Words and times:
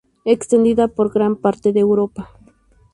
Extendida 0.25 0.87
por 0.87 1.13
gran 1.13 1.35
parte 1.35 1.73
de 1.73 1.81
Europa. 1.81 2.27